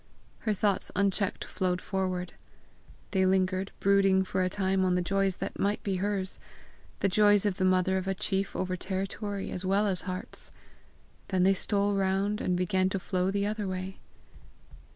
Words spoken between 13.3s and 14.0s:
other way.